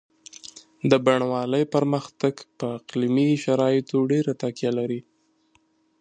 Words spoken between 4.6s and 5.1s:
لري.